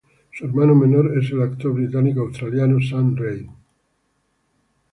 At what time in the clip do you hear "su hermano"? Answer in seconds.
0.33-0.73